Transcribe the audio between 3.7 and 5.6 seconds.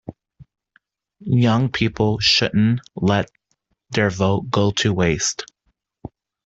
their vote go to waste.